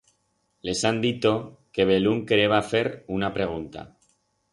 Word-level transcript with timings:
Les 0.67 0.79
han 0.89 0.97
dito 1.03 1.31
que 1.77 1.85
belún 1.89 2.23
quereba 2.31 2.61
fer 2.71 2.83
una 3.19 3.31
pregunta. 3.37 3.85